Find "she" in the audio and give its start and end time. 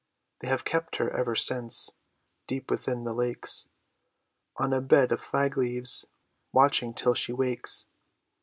7.13-7.33